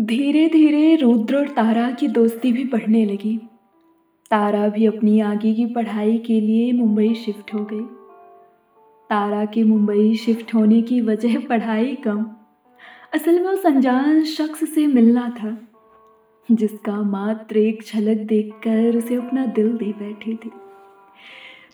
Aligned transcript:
धीरे 0.00 0.48
धीरे 0.48 0.94
रुद्र 0.96 1.36
और 1.36 1.48
तारा 1.48 1.90
की 1.90 2.06
दोस्ती 2.08 2.52
भी 2.52 2.64
बढ़ने 2.64 3.04
लगी। 3.04 3.36
तारा 4.30 4.68
भी 4.68 4.86
अपनी 4.86 5.18
आगे 5.20 5.52
की 5.54 5.66
पढ़ाई 5.66 6.16
के 6.18 6.40
लिए 6.40 6.72
मुंबई 6.72 7.12
शिफ्ट 7.14 7.52
हो 7.54 7.64
गई। 7.64 7.82
तारा 9.10 9.44
के 9.44 9.64
मुंबई 9.64 10.14
शिफ्ट 10.16 10.54
होने 10.54 10.80
की 10.82 11.00
वजह 11.00 11.38
पढ़ाई 11.40 11.94
कम। 11.96 12.24
असल 13.14 13.40
में 13.40 13.48
उस 13.48 13.66
अनजान 13.66 14.24
शख्स 14.26 14.64
से 14.74 14.86
मिलना 14.86 15.28
था, 15.38 15.56
जिसका 16.48 17.00
मात्र 17.02 17.58
एक 17.58 17.82
झलक 17.84 18.26
देखकर 18.26 18.96
उसे 18.96 19.14
अपना 19.16 19.46
दिल 19.48 19.72
दे 19.72 19.92
बैठी 19.92 20.34
थी। 20.34 20.50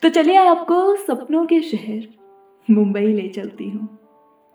तो 0.03 0.09
चलिए 0.09 0.37
आपको 0.39 0.95
सपनों 0.97 1.47
के 1.47 1.61
शहर 1.63 2.07
मुंबई 2.69 3.07
ले 3.07 3.29
चलती 3.29 3.69
हूँ, 3.71 3.89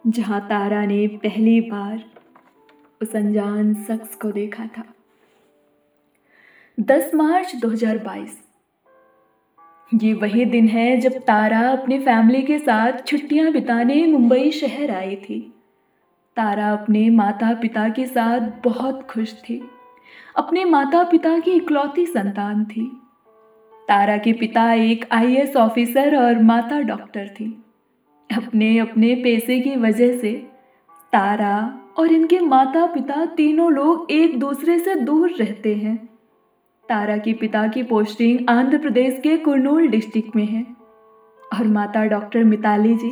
जहाँ 0.04 0.42
तारा 0.42 0.86
ने 0.86 1.06
पहली 1.08 1.60
बार 1.62 2.04
उस 3.02 3.16
अनजान 3.16 3.74
शख्स 3.74 4.16
को 4.16 4.32
देखा 4.32 4.66
था। 4.66 4.84
10 6.80 7.12
मार्च 7.16 7.56
2022 7.56 8.38
ये 9.94 10.14
वही 10.14 10.46
दिन 10.46 10.68
है 10.68 10.98
जब 10.98 11.12
तारा 11.12 11.60
अपने 11.60 12.00
फैमिली 12.00 12.42
के 12.42 12.60
साथ 12.60 12.92
छुट्टियाँ 13.08 13.52
बिताने 13.52 14.08
मुंबई 14.08 14.52
शहर 14.52 14.92
आई 14.92 15.16
थी। 15.16 15.54
तारा 16.36 16.72
अपने 16.72 17.10
माता 17.10 17.54
पिता 17.54 17.90
के 17.90 18.06
साथ 18.06 18.40
बहुत 18.64 19.02
खुश 19.02 19.34
थी। 19.34 19.70
अपने 20.36 20.66
माता 20.66 21.04
पिता 21.04 21.40
की 21.40 21.52
इकलौती 21.52 22.06
संतान 22.06 22.66
थी। 22.66 23.02
तारा 23.88 24.18
के 24.18 24.34
पिता 24.34 24.74
एक 24.74 25.06
आईएएस 25.12 25.56
ऑफिसर 25.56 26.16
और 26.16 26.40
माता 26.40 26.80
डॉक्टर 26.80 27.28
थी। 27.28 27.64
अपने 28.38 28.80
अपने 28.80 29.16
पैसे 29.16 29.60
की 29.60 29.76
वजह 29.76 30.18
से 30.18 30.34
तारा 31.14 31.81
और 31.98 32.12
इनके 32.12 32.40
माता 32.40 32.86
पिता 32.86 33.26
तीनों 33.26 33.72
लोग 33.72 34.12
एक 34.12 34.40
दूसरे 34.40 34.80
से 34.80 34.96
दूर 34.96 35.32
रहते 35.32 35.76
हैं। 35.76 36.10
तारा 36.90 37.18
के 37.18 37.34
पिता 37.34 37.68
की 37.68 37.84
पोस्टिंग 37.84 38.40
आंध्र 38.50 38.78
प्रदेश 38.78 39.20
के 39.24 39.38
कुरनूल 39.38 39.88
डिस्ट्रिक्ट 39.88 40.36
में 40.36 40.46
है। 40.46 40.64
और 41.54 41.68
माता 41.68 42.06
डॉक्टर 42.06 42.44
मिताली 42.44 42.96
जी, 42.96 43.12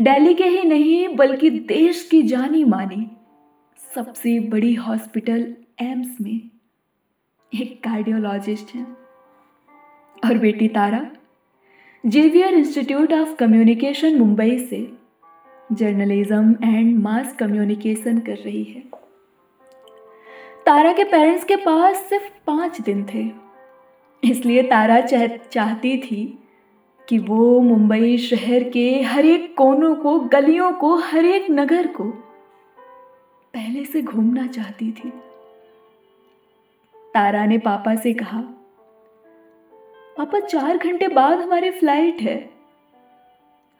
दिल्ली 0.00 0.34
के 0.34 0.44
ही 0.44 0.62
नहीं, 0.62 1.16
बल्कि 1.16 1.50
देश 1.50 2.08
की 2.10 2.22
जानी 2.22 2.64
मानी 2.64 3.10
सबसे 3.94 4.40
बड़ी 4.40 4.74
हॉस्पिटल 4.74 5.54
एम्स 5.80 6.16
में 6.20 6.50
एक 7.54 7.84
कार्डियोलॉजिस्ट 7.84 8.74
हैं। 8.74 8.96
और 10.24 10.38
बेटी 10.38 10.68
Tara, 10.68 11.10
Xavier 12.06 12.54
institute 12.54 13.12
of 13.12 13.34
communication 13.34 14.18
Mumbai 14.18 14.58
से 14.58 14.92
जर्नलिज्म 15.72 16.56
एंड 16.64 16.98
मास 16.98 17.36
कम्युनिकेशन 17.36 18.18
कर 18.18 18.36
रही 18.36 18.64
है। 18.64 18.80
तारा 20.66 20.92
के 20.92 21.04
पेरेंट्स 21.04 21.44
के 21.44 21.56
पास 21.56 21.96
सिर्फ़ 21.96 22.30
पाँच 22.46 22.80
दिन 22.80 23.06
थे। 23.14 23.50
इसलिए 24.30 24.62
तारा 24.62 25.00
चाह, 25.00 25.26
चाहती 25.26 25.98
थी 25.98 26.48
कि 27.08 27.18
वो 27.18 27.60
मुंबई 27.60 28.18
शहर 28.18 28.62
के 28.62 29.02
हर 29.02 29.26
एक 29.26 29.56
कोनों 29.56 29.94
को, 29.94 30.20
गलियों 30.20 30.72
को, 30.72 30.94
हर 30.94 31.24
एक 31.24 31.46
नगर 31.50 31.86
को 31.86 32.04
पहले 33.54 33.84
से 33.84 34.02
घूमना 34.02 34.46
चाहती 34.46 34.92
थी। 34.92 35.10
तारा 37.14 37.46
ने 37.46 37.58
पापा 37.58 37.94
से 37.94 38.14
कहा, 38.14 38.40
पापा, 40.18 40.40
चार 40.40 40.78
घंटे 40.78 41.08
बाद 41.08 41.38
हमारी 41.38 41.70
फ़्लाइट 41.70 42.20
है। 42.20 42.50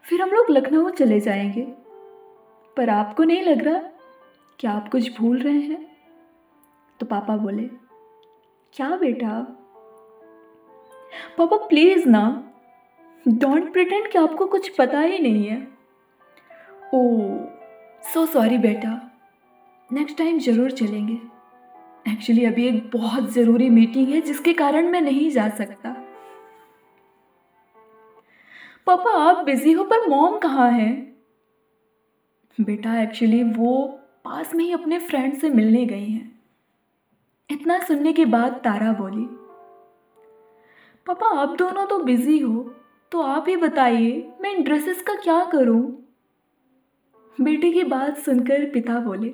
फिर 0.03 0.23
हम 0.23 0.31
लोग 0.31 0.47
लखनऊ 0.51 0.91
चले 0.91 1.21
जाएँगे। 1.21 1.80
पर 2.81 2.91
आपको 2.91 3.25
नहीं 3.25 3.43
लग 3.43 3.63
रहा? 3.63 3.83
कि 4.61 4.67
आप 4.67 4.89
कुछ 4.89 5.19
भूल 5.19 5.39
रहे 5.39 5.61
हैं? 5.61 5.97
तो 7.01 7.07
पापा 7.07 7.37
बोले, 7.37 7.63
क्या 8.73 8.97
बेटा 8.97 9.57
पापा, 11.39 11.57
प्लीज़ 11.57 12.09
ना। 12.09 12.53
डोंट 13.29 13.73
प्रिटेंड 13.73 14.09
कि 14.09 14.19
आपको 14.19 14.47
कुछ 14.47 14.77
पता 14.77 15.01
ही 15.01 15.19
नहीं 15.19 15.47
है. 15.47 15.69
ओ 16.95 17.29
सो 18.15 18.27
सॉरी 18.27 18.59
बेटा। 18.59 19.11
नेक्स्ट 19.93 20.19
टाइम 20.19 20.39
ज़रूर 20.39 20.71
चलेंगे। 20.71 21.19
एक्चुअली 22.13 22.45
अभी 22.45 22.67
एक 22.67 22.91
बहुत 22.91 23.31
ज़रूरी 23.31 23.71
मीटिंग 23.71 24.09
है, 24.09 24.21
जिसके 24.21 24.53
कारण 24.53 24.89
मैं 24.89 25.01
नहीं 25.01 25.31
जा 25.31 25.49
सकता। 25.49 25.91
पापा, 28.87 29.11
आप 29.11 29.45
बिज़ी 29.45 29.73
हो, 29.73 29.85
पर 29.85 30.09
मॉम 30.09 30.39
कहाँ 30.39 30.71
है? 30.71 31.10
बेटा 32.59 33.01
एक्चुअली 33.03 33.43
वो 33.45 33.87
पास 34.25 34.55
में 34.55 34.65
ही 34.65 34.73
अपने 34.73 34.99
फ्रेंड 35.01 35.35
से 35.35 35.49
मिलने 35.51 35.85
गई 35.87 36.09
हैं। 36.09 36.41
इतना 37.51 37.79
सुनने 37.79 38.13
के 38.13 38.25
बाद 38.27 38.61
तारा 38.65 38.93
बोली, 38.93 39.25
पापा, 41.07 41.27
आप 41.41 41.57
दोनों 41.59 41.87
तो 41.87 41.99
बिज़ी 42.05 42.39
हो 42.39 42.63
तो 43.13 43.23
आप 43.23 43.49
ही 43.49 43.57
बताइए, 43.57 44.33
मैं 44.41 44.51
इन 44.51 44.63
ड्रेसेस 44.65 45.03
का 45.03 45.15
क्या 45.15 45.45
करूँ? 45.45 45.83
बेटे 47.39 47.71
की 47.73 47.83
बात 47.85 48.19
सुनकर 48.19 48.65
पिता 48.71 48.99
बोले, 49.01 49.29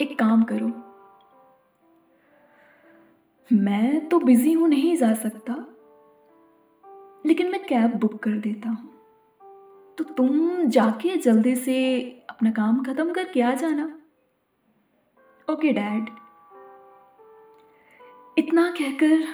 एक 0.00 0.18
काम 0.18 0.42
करो, 0.44 0.72
मैं 3.50 4.08
तो 4.08 4.18
बिज़ी 4.20 4.52
हूँ 4.52 4.68
नहीं 4.68 4.96
जा 4.96 5.12
सकता, 5.16 5.54
लेकिन 7.24 7.50
मैं 7.50 7.64
कैब 7.66 7.94
बुक 7.96 8.22
कर 8.22 8.38
देता 8.38 8.68
हूँ। 8.68 8.91
तो 9.98 10.04
तुम 10.04 10.66
जाके 10.66 11.16
जल्दी 11.16 11.54
से 11.56 11.76
अपना 12.30 12.50
काम 12.50 12.82
खत्म 12.84 13.12
करके 13.12 13.40
आ 13.40 13.52
जाना। 13.54 13.84
ओके 15.48 15.72
डैड 15.72 16.06
इतना 18.38 18.70
कहकर 18.70 19.24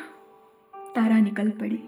तारा 0.94 1.18
निकल 1.18 1.50
पड़ी। 1.50 1.82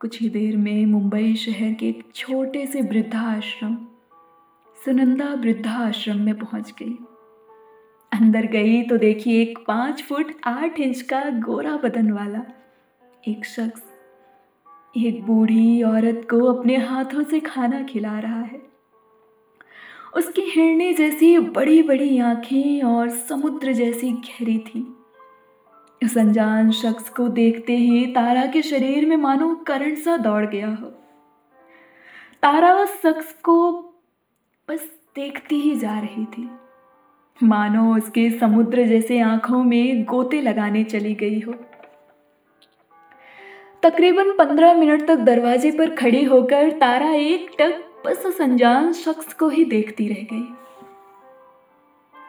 कुछ 0.00 0.20
ही 0.20 0.28
देर 0.28 0.56
में 0.56 0.86
मुंबई 0.86 1.34
शहर 1.34 1.72
के 1.74 1.88
एक 1.88 2.02
छोटे 2.14 2.66
से 2.66 2.80
वृद्धाश्रम, 2.82 3.76
सुनंदा 4.76 5.32
वृद्धाश्रम 5.34 6.20
में 6.20 6.38
पहुँच 6.38 6.72
गई। 6.82 6.96
अंदर 8.12 8.46
गई 8.46 8.82
तो 8.82 8.96
देखी 8.96 9.36
एक 9.42 9.58
पाँच 9.66 10.02
फुट 10.02 10.32
आठ 10.46 10.80
इंच 10.80 11.00
का 11.02 11.20
गोरा 11.40 11.76
बदन 11.76 12.10
वाला 12.12 12.42
एक 13.28 13.44
शख्स 13.44 13.87
एक 14.96 15.26
बूढ़ी 15.26 15.82
औरत 15.82 16.26
को 16.30 16.52
अपने 16.52 16.76
हाथों 16.76 17.22
से 17.22 17.40
खाना 17.40 17.82
खिला 17.82 18.18
रहा 18.18 18.40
है। 18.40 18.62
उसकी 20.16 20.42
हिरणी 20.42 20.94
जैसी 20.94 21.38
बड़ी 21.38 21.82
बड़ी 21.82 22.18
आँखें 22.18 22.82
और 22.82 23.08
समुद्र 23.08 23.72
जैसी 23.72 24.12
गहरी 24.12 24.58
थी। 24.58 24.96
उस 26.04 26.18
अनजान 26.18 26.70
शख्स 26.70 27.08
को 27.08 27.28
देखते 27.28 27.76
ही 27.76 28.06
तारा 28.06 28.46
के 28.46 28.62
शरीर 28.62 29.06
में 29.06 29.16
मानो 29.16 29.54
करंट 29.54 29.98
सा 29.98 30.16
दौड़ 30.16 30.46
गया 30.46 30.68
हो। 30.68 30.86
तारा 32.42 32.74
उस 32.74 33.02
शख्स 33.02 33.32
को 33.32 33.72
बस 34.68 34.90
देखती 35.16 35.60
ही 35.60 35.76
जा 35.76 35.98
रही 35.98 36.24
थी। 36.24 36.50
मानो 37.42 37.96
उसके 37.96 38.30
समुद्र 38.30 38.86
जैसे 38.86 39.20
आँखों 39.20 39.64
में 39.64 40.04
गोते 40.04 40.40
लगाने 40.40 40.84
चली 40.84 41.14
गई 41.14 41.40
हो। 41.40 41.54
तकरीबन 43.82 44.30
पंद्रह 44.32 44.74
मिनट 44.74 45.06
तक 45.06 45.16
दरवाजे 45.16 45.70
पर 45.70 45.94
खड़ी 45.94 46.22
होकर 46.24 46.70
तारा 46.70 47.10
एक 47.10 47.50
टक 47.58 48.02
बस 48.06 48.24
उस 48.26 48.40
अनजान 48.40 48.92
शख्स 48.92 49.32
को 49.32 49.48
ही 49.48 49.64
देखती 49.64 50.08
रह 50.08 50.22
गई। 50.32 50.46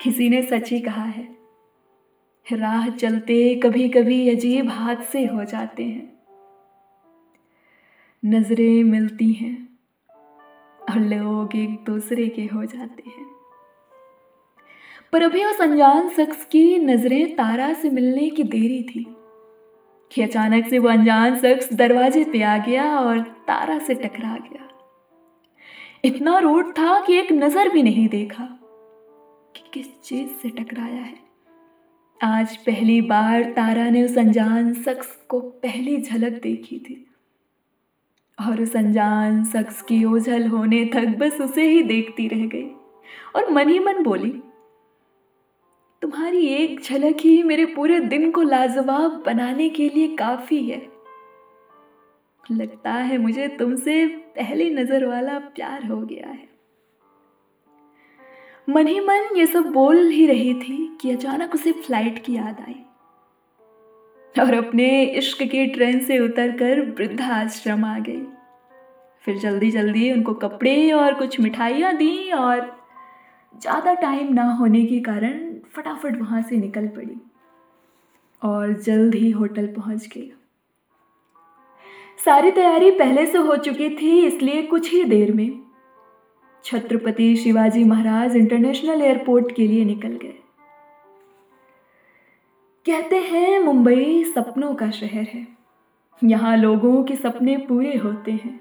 किसी 0.04 0.30
ने 0.30 0.42
सच 0.42 0.72
ही 0.72 0.80
कहा 0.80 1.04
है, 1.04 1.28
राह 2.46 2.88
चलते 2.90 3.56
कभी 3.56 3.90
कभी 3.90 4.30
अजीब 4.30 4.70
हादसे 4.70 5.26
हो 5.26 5.44
जाते 5.44 5.84
हैं। 5.84 6.08
नज़रें 8.24 8.84
मिलती 8.84 9.32
हैं 9.34 9.58
और 10.82 11.00
लोग 11.00 11.56
एक 11.56 11.84
दूसरे 11.86 12.28
के 12.28 12.46
हो 12.46 12.66
जाते 12.66 13.10
हैं। 13.10 13.26
पर 15.14 15.24
अभी 15.24 15.46
उस 15.46 15.62
अनजान 15.62 16.10
शख्स 16.10 16.46
की 16.46 16.78
नज़रें 16.78 17.36
तारा 17.36 17.74
से 17.74 17.90
मिलने 17.90 18.30
की 18.30 18.44
देरी 18.46 18.84
थी। 18.84 19.06
कि 20.12 20.22
अचानक 20.22 20.68
से 20.68 20.80
वो 20.80 20.90
अनजान 20.90 21.36
शख्स 21.40 21.74
दरवाजे 21.74 22.24
पे 22.24 22.42
आ 22.42 22.58
गया 22.58 22.84
और 23.00 23.20
तारा 23.48 23.78
से 23.80 23.94
टकरा 23.96 24.36
गया। 24.38 24.68
इतना 26.06 26.38
रोड 26.40 26.72
था 26.72 27.00
कि 27.00 27.18
एक 27.18 27.32
नज़र 27.32 27.70
भी 27.70 27.84
नहीं 27.84 28.08
देखा 28.08 28.48
कि 29.56 29.70
किस 29.74 29.88
चीज़ 30.04 30.30
से 30.42 30.50
टकराया 30.50 31.02
है। 31.02 31.18
आज 32.20 32.56
पहली 32.58 33.02
बार 33.02 33.44
तारा 33.44 33.90
ने 33.90 34.04
उस 34.04 34.18
अनजान 34.18 34.74
शख्स 34.74 35.16
को 35.30 35.40
पहली 35.40 35.98
झलक 35.98 36.42
देखी 36.44 36.80
थी 36.80 37.06
और 38.38 38.62
उस 38.62 38.76
अनजान 38.76 39.44
शख्स 39.46 39.82
की 39.82 40.04
ओझल 40.06 40.48
होने 40.48 40.84
तक 40.86 41.16
बस 41.20 41.42
उसे 41.42 41.70
ही 41.70 41.82
देखती 41.84 42.28
रह 42.28 42.46
गई 42.48 42.70
और 43.36 43.52
मन 43.52 43.70
ही 43.70 43.80
मन 43.80 44.04
बोली 44.04 44.34
तुम्हारी 46.02 46.46
एक 46.48 46.80
झलक 46.82 47.18
ही 47.22 47.42
मेरे 47.44 47.66
पूरे 47.66 48.00
दिन 48.02 48.30
को 48.32 48.42
लाजवाब 48.42 49.22
बनाने 49.26 49.68
के 49.70 49.88
लिए 49.90 50.16
काफ़ी 50.16 50.64
है। 50.66 50.82
लगता 52.44 52.92
है 52.92 53.18
मुझे 53.18 53.48
तुमसे 53.60 54.06
पहली 54.36 54.70
नज़र 54.70 55.06
वाला 55.06 55.38
प्यार 55.56 55.86
हो 55.86 56.00
गया 56.02 56.28
है। 56.28 56.48
मन 58.70 58.88
ही 58.88 59.00
मन 59.00 59.38
ये 59.38 59.46
सब 59.46 59.72
बोल 59.74 60.08
ही 60.08 60.26
रही 60.28 60.54
थी 60.54 60.78
कि 61.02 61.12
अचानक 61.12 61.56
उसे 61.56 61.72
फ़्लाइट 61.72 62.24
की 62.26 62.36
याद 62.36 62.64
आई 62.68 62.84
और 64.36 64.54
अपने 64.56 64.90
इश्क 65.04 65.44
की 65.44 65.66
ट्रेन 65.68 66.00
से 66.00 66.20
उतरकर 66.20 66.82
वृद्धा 66.92 67.34
आश्रम 67.36 67.86
आ 67.86 67.98
गई। 68.00 68.22
फिर 69.26 69.38
जल्दी 69.38 69.72
जल्दी 69.72 70.12
उनको 70.12 70.34
कपड़े 70.38 70.92
और 70.92 71.14
कुछ 71.14 71.40
मिठाइयाँ 71.40 71.96
दी 71.98 72.32
और 72.32 72.60
ज़्यादा 73.54 73.94
टाइम 73.94 74.34
ना 74.34 74.44
होने 74.54 74.86
के 74.86 75.00
कारण 75.02 75.49
फटाफट 75.80 76.20
वहाँ 76.20 76.42
से 76.42 76.58
निकल 76.58 76.88
पड़ी 76.88 77.16
और 78.42 78.74
जल्द 78.74 79.16
ही 79.16 79.30
होटल 79.32 79.68
पहुँच 79.68 80.08
गई। 80.08 80.32
सारी 82.26 82.52
तैयारी 82.52 82.90
पहले 82.92 83.26
से 83.26 83.38
हो 83.38 83.56
चुकी 83.56 83.90
थी, 83.90 84.20
इसलिए 84.28 84.62
कुछ 84.62 84.92
ही 84.92 85.04
देर 85.04 85.32
में 85.34 85.60
छत्रपति 86.66 87.36
शिवाजी 87.36 87.84
महाराज 87.84 88.36
इंटरनेशनल 88.36 89.02
एयरपोर्ट 89.02 89.56
के 89.56 89.68
लिए 89.68 89.86
निकल 89.86 90.18
गए। 90.24 90.36
कहते 92.86 93.18
हैं, 93.18 93.60
मुंबई 93.60 94.24
सपनों 94.36 94.74
का 94.76 94.90
शहर 94.92 95.28
है। 95.34 95.48
यहाँ 96.22 96.56
लोगों 96.58 97.04
के 97.04 97.16
सपने 97.16 97.58
पूरे 97.58 97.98
होते 97.98 98.32
हैं। 98.34 98.60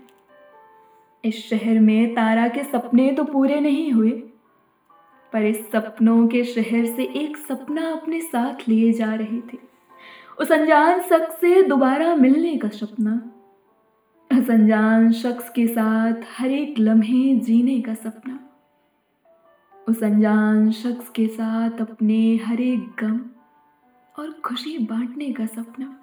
इस 1.24 1.48
शहर 1.50 1.78
में 1.80 2.14
तारा 2.14 2.48
के 2.48 2.64
सपने 2.64 3.10
तो 3.12 3.24
पूरे 3.24 3.60
नहीं 3.60 3.92
हुए 3.92 4.10
पर 5.32 5.44
इस 5.44 5.70
सपनों 5.70 6.26
के 6.28 6.42
शहर 6.44 6.84
से 6.86 7.04
एक 7.16 7.36
सपना 7.36 7.88
अपने 7.92 8.20
साथ 8.20 8.69
लिए 8.69 8.92
जा 8.92 9.14
रही 9.14 9.40
थी। 9.42 9.58
उस 10.38 10.52
अनजान 10.52 11.00
शख्स 11.00 11.40
से 11.40 11.62
दोबारा 11.62 12.14
मिलने 12.14 12.56
का 12.56 12.69
सपना, 12.69 13.12
उस 14.30 14.50
अनजान 14.50 15.10
शख्स 15.12 15.48
के 15.50 15.66
साथ 15.66 16.22
हर 16.38 16.50
एक 16.50 16.78
लम्हे 16.78 17.34
जीने 17.36 17.80
का 17.80 17.94
सपना, 17.94 18.38
उस 19.86 20.02
अनजान 20.02 20.70
शख्स 20.72 21.08
के 21.08 21.26
साथ 21.26 21.80
अपने 21.80 22.20
हर 22.36 22.60
एक 22.60 22.90
गम 23.00 23.20
और 24.14 24.30
खुशी 24.44 24.78
बांटने 24.78 25.32
का 25.32 25.46
सपना, 25.46 25.94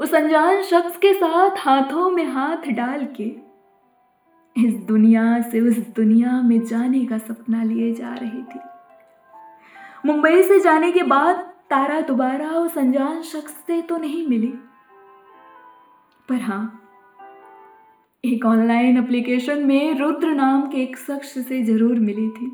उस 0.00 0.14
अनजान 0.14 0.62
शख्स 0.62 0.96
के 0.96 1.12
साथ 1.14 1.56
हाथों 1.58 2.10
में 2.10 2.24
हाथ 2.24 2.70
डाल 2.72 3.06
के 3.16 3.45
इस 4.56 4.74
दुनिया 4.86 5.40
से 5.42 5.60
उस 5.60 5.78
दुनिया 5.96 6.40
में 6.42 6.60
जाने 6.66 7.04
का 7.06 7.18
सपना 7.18 7.62
लिए 7.62 7.92
जा 7.94 8.12
रही 8.14 8.42
थी। 8.42 8.60
मुंबई 10.06 10.42
से 10.42 10.58
जाने 10.60 10.90
के 10.92 11.02
बाद 11.02 11.36
तारा 11.70 12.00
दोबारा 12.00 12.50
उस 12.50 12.78
अनजान 12.78 13.20
शख्स 13.22 13.52
से 13.66 13.80
तो 13.82 13.96
नहीं 13.96 14.26
मिली। 14.28 14.52
पर 16.28 16.40
हाँ 16.42 16.82
एक 18.24 18.44
ऑनलाइन 18.46 18.98
एप्लीकेशन 18.98 19.64
में 19.66 19.98
रुद्र 19.98 20.28
नाम 20.28 20.66
के 20.68 20.82
एक 20.82 20.96
शख्स 20.98 21.38
से 21.48 21.62
ज़रूर 21.62 21.98
मिली 21.98 22.28
थी। 22.30 22.50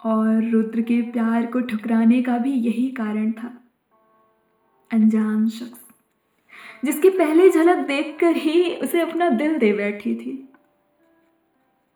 और 0.00 0.50
रुद्र 0.50 0.80
के 0.82 1.00
प्यार 1.12 1.46
को 1.46 1.60
ठुकराने 1.60 2.22
का 2.22 2.38
भी 2.38 2.52
यही 2.52 2.88
कारण 2.90 3.30
था। 3.32 3.52
अनजान 4.90 5.48
शख्स। 5.48 5.83
जिसकी 6.84 7.10
पहली 7.10 7.50
झलक 7.50 7.86
देखकर 7.86 8.36
ही 8.36 8.74
उसे 8.76 9.00
अपना 9.00 9.28
दिल 9.32 9.58
दे 9.58 9.72
बैठी 9.72 10.14
थी। 10.14 10.32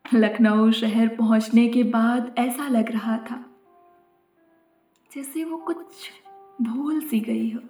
लखनऊ 0.05 0.71
शहर 0.73 1.09
पहुँचने 1.09 1.67
के 1.69 1.83
बाद 1.87 2.35
ऐसा 2.39 2.69
लग 2.69 2.91
रहा 2.93 3.17
था, 3.21 3.45
जैसे 5.11 5.45
वो 5.45 5.57
कुछ 5.57 6.11
भूल 6.63 7.01
सी 7.01 7.21
गई 7.21 7.51
हो, 7.51 7.61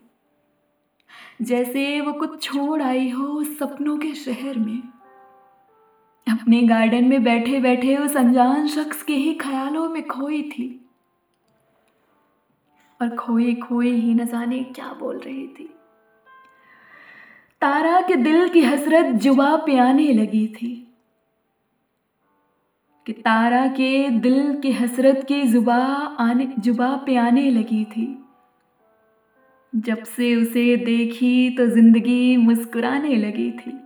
जैसे 1.43 2.01
वो 2.01 2.13
कुछ 2.13 2.43
छोड़ 2.43 2.83
आई 2.83 3.09
हो 3.11 3.27
उस 3.27 3.59
सपनों 3.59 3.97
के 3.99 4.13
शहर 4.15 4.59
में। 4.59 4.83
अपने 6.27 6.63
गार्डन 6.63 7.05
में 7.05 7.23
बैठे 7.25 7.61
बैठे 7.61 7.97
उस 7.97 8.17
अनजान 8.17 8.67
शख्स 8.69 9.03
के 9.03 9.15
ही 9.15 9.35
ख्यालों 9.35 9.89
में 9.89 10.07
खोई 10.07 10.43
थी। 10.51 10.69
और 13.01 13.15
खोए 13.17 13.55
खोए 13.55 13.91
ही 13.91 14.15
न 14.15 14.27
जाने 14.27 14.63
क्या 14.65 14.93
बोल 14.93 15.19
रही 15.19 15.47
थी। 15.49 15.69
तारा 17.63 18.01
के 18.01 18.17
दिल 18.17 18.49
की 18.49 18.63
हसरत 18.63 19.07
जुबा 19.07 19.57
पे 19.57 19.79
आने 19.79 20.13
लगी 20.13 20.47
थी। 20.49 20.95
कि 23.07 23.13
तारा 23.13 23.67
के 23.67 24.09
दिल 24.09 24.55
की 24.55 24.73
हसरत 24.73 25.25
की 25.29 25.43
जुबा 25.43 25.77
आने, 26.21 26.55
जुबा 26.59 26.97
पे 26.97 27.17
आने 27.17 27.51
लगी 27.51 27.85
थी। 27.85 28.25
जब 29.75 30.05
से 30.05 30.35
उसे 30.37 30.77
देखी 30.77 31.51
तो 31.51 31.67
ज़िंदगी 31.67 32.37
मुस्कुराने 32.37 33.17
लगी 33.17 33.51
थी। 33.51 33.81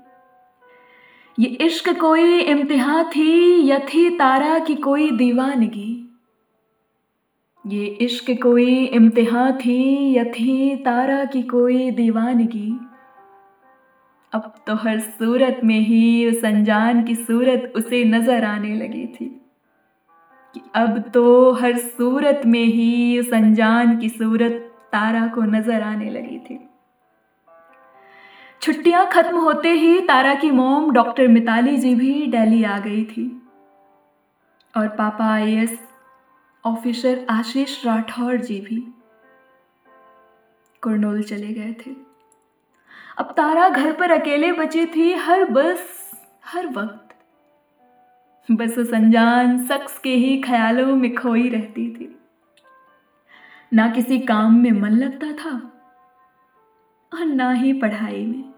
ये 1.38 1.48
इश्क 1.48 2.00
कोई 2.00 2.40
इम्तिहा 2.40 3.02
थी 3.02 3.66
या 3.70 3.78
थी 3.78 4.10
तारा 4.10 4.58
की 4.58 4.74
कोई 4.74 5.10
दीवानगी? 5.10 6.20
ये 7.66 7.86
इश्क 7.86 8.30
कोई 8.42 8.84
इम्तिहा 8.84 9.50
थी 9.50 10.12
या 10.16 10.24
थी 10.24 10.76
तारा 10.76 11.24
की 11.24 11.42
कोई 11.42 11.90
दीवानगी? 11.90 12.78
अब 14.32 14.52
तो 14.66 14.74
हर 14.74 15.00
सूरत 15.00 15.60
में 15.64 15.78
ही 15.78 16.30
उस 16.30 16.44
अनजान 16.44 17.02
की 17.04 17.14
सूरत 17.14 17.72
उसे 17.76 18.02
नज़र 18.04 18.44
आने 18.44 18.74
लगी 18.74 19.06
थी 19.06 19.26
कि 20.54 20.60
अब 20.74 20.98
तो 21.14 21.52
हर 21.52 21.76
सूरत 21.78 22.42
में 22.46 22.64
ही 22.64 23.18
उस 23.18 23.32
अनजान 23.32 23.96
की 23.98 24.08
सूरत 24.08 24.52
तारा 24.92 25.26
को 25.26 25.42
नज़र 25.42 25.82
आने 25.82 26.10
लगी 26.10 26.38
थी। 26.38 26.58
छुट्टियाँ 28.62 29.06
खत्म 29.12 29.40
होते 29.40 29.70
ही 29.72 30.00
तारा 30.00 30.34
की 30.34 30.50
मोम 30.50 30.90
डॉक्टर 30.92 31.28
मिताली 31.28 31.76
जी 31.76 31.94
भी 31.94 32.26
दिल्ली 32.26 32.62
आ 32.64 32.78
गई 32.78 33.04
थी 33.04 33.26
और 34.74 34.88
पापा 34.88 35.32
आई 35.32 35.66
ऑफिसर 36.64 37.24
आशीष 37.30 37.84
राठौर 37.86 38.36
जी 38.36 38.60
भी 38.60 38.80
कुरनोल 40.82 41.22
चले 41.22 41.52
गए 41.52 41.72
थे। 41.80 41.94
अब 43.18 43.34
तारा 43.36 43.68
घर 43.68 43.92
पर 43.92 44.10
अकेले 44.10 44.52
बची 44.52 44.86
थी 44.86 45.12
हर 45.12 45.44
बस, 45.44 46.10
हर 46.44 46.66
वक्त। 46.66 47.08
बस 48.50 48.78
उस 48.78 48.94
अनजान 48.94 49.66
शख्स 49.66 49.98
के 49.98 50.14
ही 50.14 50.40
ख्यालों 50.40 50.96
में 50.96 51.14
खोई 51.14 51.48
रहती 51.48 51.90
थी। 51.90 52.20
ना 53.72 53.88
किसी 53.88 54.18
काम 54.18 54.54
में 54.54 54.70
मन 54.70 54.90
लगता 54.90 55.32
था 55.32 55.56
और 57.12 57.24
ना 57.26 57.52
ही 57.52 57.72
पढ़ाई 57.72 58.26
में। 58.26 58.52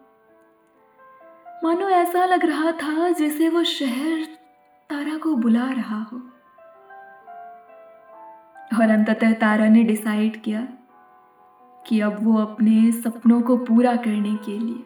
मानो 1.65 1.89
ऐसा 1.89 2.25
लग 2.25 2.45
रहा 2.45 2.73
था 2.73 3.11
जैसे 3.11 3.49
वो 3.49 3.65
शहर 3.65 4.25
तारा 4.91 5.19
को 5.19 5.35
बुला 5.37 5.71
रहा 5.71 6.03
हो। 6.03 6.19
और 8.77 8.91
अंततः 8.91 9.33
तारा 9.33 9.69
ने 9.69 9.85
डिसाइड 9.85 10.43
किया 10.43 10.69
कि 11.87 12.01
अब 12.01 12.25
वो 12.25 12.39
अपने 12.39 12.93
सपनों 12.93 13.43
को 13.43 13.57
पूरा 13.57 13.97
करने 13.97 14.37
के 14.37 14.59
लिए 14.59 14.85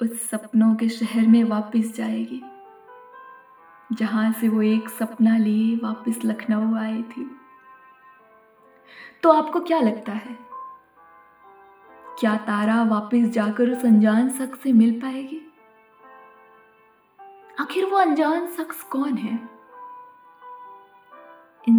उस 0.00 0.30
सपनों 0.30 0.74
के 0.74 0.88
शहर 0.88 1.26
में 1.26 1.44
वापस 1.44 1.92
जाएगी, 1.96 2.42
जहाँ 3.92 4.32
से 4.32 4.48
वो 4.48 4.62
एक 4.62 4.88
सपना 4.88 5.36
लिए 5.36 5.76
वापस 5.76 6.20
लखनऊ 6.24 6.74
आई 6.76 7.02
थी। 7.02 7.30
तो 9.22 9.32
आपको 9.32 9.60
क्या 9.60 9.80
लगता 9.80 10.12
है? 10.12 10.38
क्या 12.20 12.36
तारा 12.36 12.82
वापस 12.82 13.28
जाकर 13.28 13.70
उस 13.70 13.84
अनजान 13.84 14.28
शख्स 14.28 14.62
से 14.62 14.72
मिल 14.72 15.00
पाएगी? 15.00 15.40
आखिर 17.60 17.84
वो 17.84 17.96
अनजान 17.96 18.46
शख्स 18.46 18.82
कौन 18.82 19.16
है? 19.16 19.51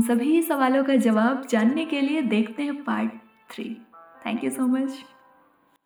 सभी 0.04 0.42
सवालों 0.42 0.84
का 0.84 0.96
जवाब 0.96 1.46
जानने 1.50 1.86
के 1.86 2.02
लिए 2.02 2.22
देखते 2.28 2.64
हैं 2.64 2.84
part 2.84 3.12
three 3.52 3.66
thank 4.26 4.44
you 4.44 4.50
so 4.50 4.68
much 4.68 5.04